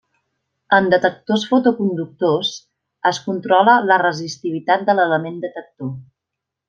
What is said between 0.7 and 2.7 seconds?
En detectors fotoconductors,